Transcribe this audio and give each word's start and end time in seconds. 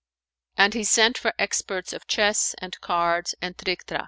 And 0.57 0.73
he 0.73 0.83
sent 0.83 1.15
for 1.19 1.31
experts 1.37 1.93
of 1.93 2.07
chess 2.07 2.55
and 2.59 2.75
cards[FN#448] 2.81 3.33
and 3.43 3.57
trictrac. 3.57 3.99